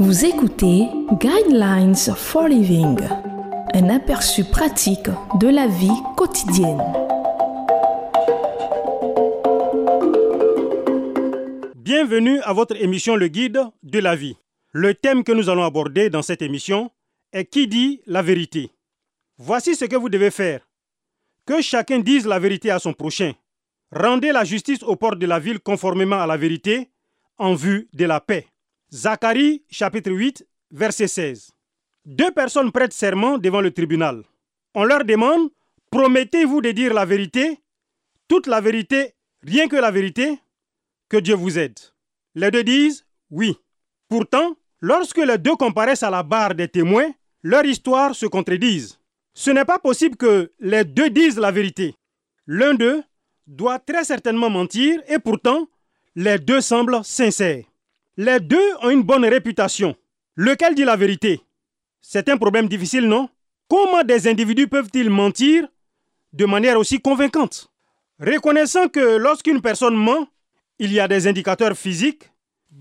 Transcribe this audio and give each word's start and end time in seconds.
Vous 0.00 0.24
écoutez 0.24 0.88
Guidelines 1.20 1.94
for 2.16 2.48
Living, 2.48 2.98
un 3.74 3.88
aperçu 3.90 4.42
pratique 4.42 5.08
de 5.38 5.46
la 5.46 5.68
vie 5.68 6.02
quotidienne. 6.16 6.82
Bienvenue 11.76 12.40
à 12.40 12.52
votre 12.52 12.74
émission 12.82 13.14
Le 13.14 13.28
Guide 13.28 13.60
de 13.84 13.98
la 14.00 14.16
vie. 14.16 14.36
Le 14.72 14.94
thème 14.94 15.22
que 15.22 15.30
nous 15.30 15.48
allons 15.48 15.62
aborder 15.62 16.10
dans 16.10 16.22
cette 16.22 16.42
émission 16.42 16.90
est 17.32 17.44
Qui 17.44 17.68
dit 17.68 18.00
la 18.06 18.22
vérité? 18.22 18.72
Voici 19.38 19.76
ce 19.76 19.84
que 19.84 19.94
vous 19.96 20.08
devez 20.08 20.32
faire. 20.32 20.68
Que 21.46 21.62
chacun 21.62 22.00
dise 22.00 22.26
la 22.26 22.40
vérité 22.40 22.72
à 22.72 22.80
son 22.80 22.94
prochain. 22.94 23.32
Rendez 23.92 24.32
la 24.32 24.42
justice 24.42 24.82
aux 24.82 24.96
portes 24.96 25.20
de 25.20 25.26
la 25.26 25.38
ville 25.38 25.60
conformément 25.60 26.20
à 26.20 26.26
la 26.26 26.36
vérité 26.36 26.90
en 27.38 27.54
vue 27.54 27.88
de 27.92 28.06
la 28.06 28.18
paix. 28.20 28.48
Zacharie 28.94 29.64
chapitre 29.68 30.12
8 30.12 30.46
verset 30.70 31.08
16. 31.08 31.50
Deux 32.04 32.30
personnes 32.30 32.70
prêtent 32.70 32.92
serment 32.92 33.38
devant 33.38 33.60
le 33.60 33.72
tribunal. 33.72 34.22
On 34.72 34.84
leur 34.84 35.04
demande, 35.04 35.50
promettez-vous 35.90 36.60
de 36.60 36.70
dire 36.70 36.94
la 36.94 37.04
vérité, 37.04 37.58
toute 38.28 38.46
la 38.46 38.60
vérité, 38.60 39.14
rien 39.42 39.66
que 39.66 39.74
la 39.74 39.90
vérité 39.90 40.38
Que 41.08 41.16
Dieu 41.16 41.34
vous 41.34 41.58
aide. 41.58 41.76
Les 42.36 42.52
deux 42.52 42.62
disent 42.62 43.04
oui. 43.32 43.56
Pourtant, 44.08 44.56
lorsque 44.80 45.18
les 45.18 45.38
deux 45.38 45.56
comparaissent 45.56 46.04
à 46.04 46.10
la 46.10 46.22
barre 46.22 46.54
des 46.54 46.68
témoins, 46.68 47.12
leur 47.42 47.64
histoire 47.64 48.14
se 48.14 48.26
contredisent. 48.26 49.00
Ce 49.34 49.50
n'est 49.50 49.64
pas 49.64 49.80
possible 49.80 50.16
que 50.16 50.52
les 50.60 50.84
deux 50.84 51.10
disent 51.10 51.38
la 51.38 51.50
vérité. 51.50 51.96
L'un 52.46 52.74
d'eux 52.74 53.02
doit 53.48 53.80
très 53.80 54.04
certainement 54.04 54.50
mentir 54.50 55.02
et 55.08 55.18
pourtant, 55.18 55.66
les 56.14 56.38
deux 56.38 56.60
semblent 56.60 57.02
sincères. 57.02 57.64
Les 58.16 58.38
deux 58.38 58.74
ont 58.82 58.90
une 58.90 59.02
bonne 59.02 59.24
réputation. 59.24 59.96
Lequel 60.36 60.76
dit 60.76 60.84
la 60.84 60.94
vérité? 60.94 61.40
C'est 62.00 62.28
un 62.28 62.36
problème 62.36 62.68
difficile, 62.68 63.08
non? 63.08 63.28
Comment 63.68 64.04
des 64.04 64.28
individus 64.28 64.68
peuvent-ils 64.68 65.10
mentir 65.10 65.66
de 66.32 66.44
manière 66.44 66.78
aussi 66.78 67.00
convaincante? 67.00 67.72
Reconnaissant 68.20 68.88
que 68.88 69.16
lorsqu'une 69.16 69.60
personne 69.60 69.96
ment, 69.96 70.28
il 70.78 70.92
y 70.92 71.00
a 71.00 71.08
des 71.08 71.26
indicateurs 71.26 71.76
physiques, 71.76 72.30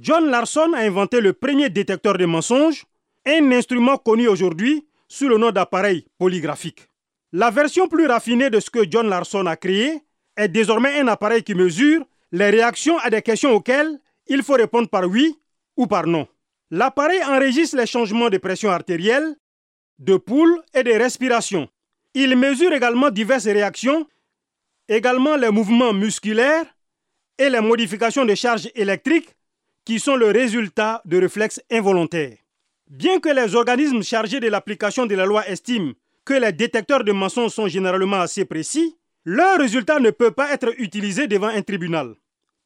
John 0.00 0.30
Larson 0.30 0.72
a 0.74 0.78
inventé 0.78 1.20
le 1.20 1.34
premier 1.34 1.68
détecteur 1.68 2.16
de 2.16 2.24
mensonges, 2.24 2.86
un 3.26 3.52
instrument 3.52 3.98
connu 3.98 4.28
aujourd'hui 4.28 4.86
sous 5.08 5.28
le 5.28 5.36
nom 5.36 5.50
d'appareil 5.50 6.06
polygraphique. 6.16 6.88
La 7.32 7.50
version 7.50 7.86
plus 7.86 8.06
raffinée 8.06 8.48
de 8.48 8.60
ce 8.60 8.70
que 8.70 8.90
John 8.90 9.08
Larson 9.08 9.44
a 9.44 9.56
créé 9.56 10.02
est 10.38 10.48
désormais 10.48 10.98
un 11.00 11.08
appareil 11.08 11.42
qui 11.42 11.54
mesure 11.54 12.02
les 12.32 12.48
réactions 12.48 12.98
à 12.98 13.10
des 13.10 13.20
questions 13.20 13.52
auxquelles 13.52 14.00
il 14.28 14.42
faut 14.42 14.54
répondre 14.54 14.88
par 14.88 15.04
oui 15.04 15.38
ou 15.76 15.86
par 15.86 16.06
non. 16.06 16.26
L'appareil 16.70 17.22
enregistre 17.24 17.76
les 17.76 17.86
changements 17.86 18.28
de 18.28 18.38
pression 18.38 18.70
artérielle, 18.70 19.36
de 19.98 20.16
pouls 20.16 20.60
et 20.74 20.82
de 20.82 20.92
respiration. 20.92 21.68
Il 22.14 22.36
mesure 22.36 22.72
également 22.72 23.10
diverses 23.10 23.46
réactions, 23.46 24.06
également 24.88 25.36
les 25.36 25.50
mouvements 25.50 25.92
musculaires 25.92 26.66
et 27.38 27.48
les 27.48 27.60
modifications 27.60 28.24
de 28.24 28.34
charge 28.34 28.70
électrique 28.74 29.36
qui 29.84 29.98
sont 29.98 30.16
le 30.16 30.26
résultat 30.26 31.00
de 31.04 31.18
réflexes 31.18 31.62
involontaires. 31.70 32.36
Bien 32.90 33.20
que 33.20 33.28
les 33.28 33.54
organismes 33.54 34.02
chargés 34.02 34.40
de 34.40 34.48
l'application 34.48 35.06
de 35.06 35.14
la 35.14 35.26
loi 35.26 35.48
estiment 35.48 35.92
que 36.24 36.34
les 36.34 36.52
détecteurs 36.52 37.04
de 37.04 37.12
mensonges 37.12 37.52
sont 37.52 37.68
généralement 37.68 38.20
assez 38.20 38.44
précis, 38.44 38.96
leur 39.24 39.58
résultat 39.58 39.98
ne 39.98 40.10
peut 40.10 40.30
pas 40.30 40.52
être 40.52 40.72
utilisé 40.78 41.26
devant 41.26 41.48
un 41.48 41.62
tribunal. 41.62 42.14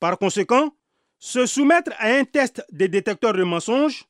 Par 0.00 0.18
conséquent, 0.18 0.74
se 1.22 1.46
soumettre 1.46 1.92
à 1.98 2.08
un 2.08 2.24
test 2.24 2.66
des 2.72 2.88
détecteurs 2.88 3.32
de 3.32 3.44
mensonges 3.44 4.06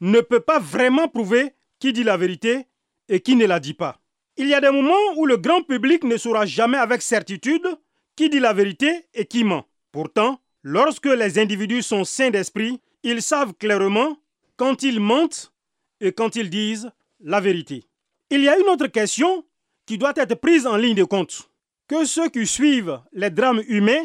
ne 0.00 0.20
peut 0.20 0.40
pas 0.40 0.58
vraiment 0.58 1.06
prouver 1.06 1.54
qui 1.78 1.92
dit 1.92 2.02
la 2.02 2.16
vérité 2.16 2.66
et 3.08 3.20
qui 3.20 3.36
ne 3.36 3.46
la 3.46 3.60
dit 3.60 3.72
pas. 3.72 4.00
Il 4.36 4.48
y 4.48 4.54
a 4.54 4.60
des 4.60 4.72
moments 4.72 5.14
où 5.16 5.26
le 5.26 5.36
grand 5.36 5.62
public 5.62 6.02
ne 6.02 6.16
saura 6.16 6.44
jamais 6.44 6.76
avec 6.76 7.02
certitude 7.02 7.64
qui 8.16 8.28
dit 8.30 8.40
la 8.40 8.52
vérité 8.52 9.06
et 9.14 9.26
qui 9.26 9.44
ment. 9.44 9.64
Pourtant, 9.92 10.40
lorsque 10.64 11.06
les 11.06 11.38
individus 11.38 11.82
sont 11.82 12.02
sains 12.02 12.30
d'esprit, 12.30 12.80
ils 13.04 13.22
savent 13.22 13.54
clairement 13.54 14.18
quand 14.56 14.82
ils 14.82 14.98
mentent 14.98 15.52
et 16.00 16.10
quand 16.10 16.34
ils 16.34 16.50
disent 16.50 16.90
la 17.20 17.40
vérité. 17.40 17.84
Il 18.28 18.42
y 18.42 18.48
a 18.48 18.58
une 18.58 18.68
autre 18.68 18.88
question 18.88 19.44
qui 19.86 19.98
doit 19.98 20.14
être 20.16 20.34
prise 20.34 20.66
en 20.66 20.76
ligne 20.76 20.96
de 20.96 21.04
compte. 21.04 21.48
Que 21.86 22.04
ceux 22.04 22.28
qui 22.28 22.44
suivent 22.44 22.98
les 23.12 23.30
drames 23.30 23.62
humains 23.68 24.04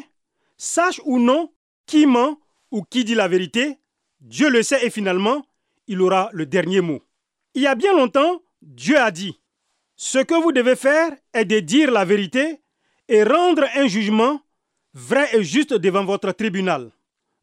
sachent 0.57 1.01
ou 1.05 1.17
non 1.17 1.51
qui 1.88 2.05
ment 2.05 2.38
ou 2.71 2.83
qui 2.83 3.03
dit 3.03 3.15
la 3.15 3.27
vérité, 3.27 3.77
Dieu 4.19 4.49
le 4.49 4.63
sait 4.63 4.85
et 4.85 4.89
finalement, 4.89 5.45
il 5.87 6.01
aura 6.01 6.29
le 6.33 6.45
dernier 6.45 6.81
mot. 6.81 7.01
Il 7.53 7.61
y 7.61 7.67
a 7.67 7.75
bien 7.75 7.93
longtemps, 7.93 8.41
Dieu 8.61 8.97
a 8.97 9.11
dit, 9.11 9.39
ce 9.95 10.19
que 10.19 10.41
vous 10.41 10.51
devez 10.51 10.75
faire 10.75 11.11
est 11.33 11.45
de 11.45 11.59
dire 11.59 11.91
la 11.91 12.05
vérité 12.05 12.61
et 13.07 13.23
rendre 13.23 13.65
un 13.75 13.87
jugement 13.87 14.41
vrai 14.93 15.29
et 15.33 15.43
juste 15.43 15.73
devant 15.73 16.05
votre 16.05 16.31
tribunal. 16.31 16.91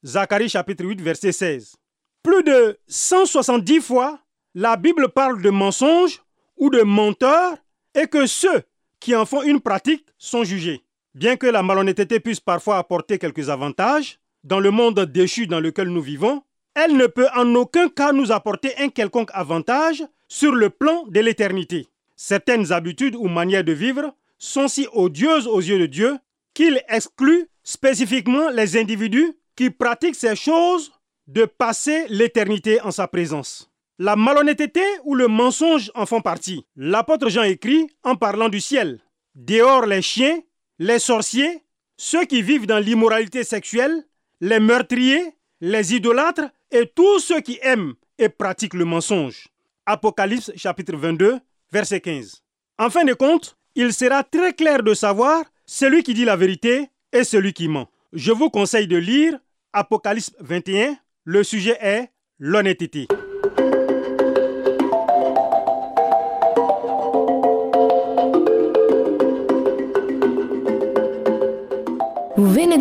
Zacharie 0.04 0.48
chapitre 0.48 0.84
8 0.84 1.00
verset 1.00 1.32
16. 1.32 1.76
Plus 2.22 2.42
de 2.42 2.78
170 2.88 3.80
fois, 3.80 4.20
la 4.54 4.76
Bible 4.76 5.08
parle 5.08 5.42
de 5.42 5.50
mensonges 5.50 6.22
ou 6.56 6.70
de 6.70 6.82
menteurs 6.82 7.56
et 7.94 8.06
que 8.06 8.26
ceux 8.26 8.62
qui 9.00 9.14
en 9.14 9.24
font 9.24 9.42
une 9.42 9.60
pratique 9.60 10.06
sont 10.18 10.44
jugés. 10.44 10.82
Bien 11.14 11.36
que 11.36 11.46
la 11.46 11.62
malhonnêteté 11.62 12.20
puisse 12.20 12.40
parfois 12.40 12.78
apporter 12.78 13.18
quelques 13.18 13.50
avantages, 13.50 14.18
dans 14.44 14.60
le 14.60 14.70
monde 14.70 15.00
déchu 15.00 15.46
dans 15.46 15.60
lequel 15.60 15.88
nous 15.88 16.02
vivons, 16.02 16.42
elle 16.74 16.96
ne 16.96 17.06
peut 17.06 17.28
en 17.34 17.54
aucun 17.54 17.88
cas 17.88 18.12
nous 18.12 18.30
apporter 18.32 18.76
un 18.78 18.88
quelconque 18.88 19.30
avantage 19.32 20.04
sur 20.28 20.52
le 20.52 20.70
plan 20.70 21.04
de 21.08 21.20
l'éternité. 21.20 21.88
Certaines 22.16 22.72
habitudes 22.72 23.16
ou 23.16 23.28
manières 23.28 23.64
de 23.64 23.72
vivre 23.72 24.14
sont 24.38 24.68
si 24.68 24.86
odieuses 24.92 25.46
aux 25.46 25.60
yeux 25.60 25.78
de 25.78 25.86
Dieu 25.86 26.18
qu'il 26.54 26.82
exclut 26.88 27.48
spécifiquement 27.62 28.50
les 28.50 28.76
individus 28.76 29.32
qui 29.56 29.70
pratiquent 29.70 30.14
ces 30.14 30.36
choses 30.36 30.92
de 31.26 31.44
passer 31.44 32.06
l'éternité 32.08 32.80
en 32.80 32.90
sa 32.90 33.06
présence. 33.06 33.70
La 33.98 34.16
malhonnêteté 34.16 34.82
ou 35.04 35.14
le 35.14 35.26
mensonge 35.26 35.90
en 35.94 36.06
font 36.06 36.20
partie. 36.20 36.64
L'apôtre 36.76 37.28
Jean 37.28 37.42
écrit 37.42 37.88
en 38.04 38.14
parlant 38.14 38.48
du 38.48 38.60
ciel. 38.60 39.00
Dehors 39.34 39.86
les 39.86 40.02
chiens, 40.02 40.38
les 40.78 41.00
sorciers, 41.00 41.64
ceux 41.96 42.24
qui 42.24 42.42
vivent 42.42 42.66
dans 42.66 42.78
l'immoralité 42.78 43.42
sexuelle, 43.42 44.04
les 44.40 44.60
meurtriers, 44.60 45.34
les 45.60 45.94
idolâtres 45.94 46.48
et 46.70 46.86
tous 46.94 47.18
ceux 47.20 47.40
qui 47.40 47.58
aiment 47.62 47.94
et 48.18 48.28
pratiquent 48.28 48.74
le 48.74 48.84
mensonge. 48.84 49.48
Apocalypse 49.86 50.52
chapitre 50.56 50.96
22, 50.96 51.38
verset 51.72 52.00
15. 52.00 52.42
En 52.78 52.90
fin 52.90 53.04
de 53.04 53.14
compte, 53.14 53.56
il 53.74 53.92
sera 53.92 54.22
très 54.24 54.52
clair 54.52 54.82
de 54.82 54.94
savoir 54.94 55.44
celui 55.66 56.02
qui 56.02 56.14
dit 56.14 56.24
la 56.24 56.36
vérité 56.36 56.88
et 57.12 57.24
celui 57.24 57.52
qui 57.52 57.68
ment. 57.68 57.88
Je 58.12 58.32
vous 58.32 58.50
conseille 58.50 58.86
de 58.86 58.96
lire 58.96 59.38
Apocalypse 59.72 60.32
21. 60.40 60.96
Le 61.24 61.42
sujet 61.44 61.76
est 61.80 62.10
l'honnêteté. 62.38 63.06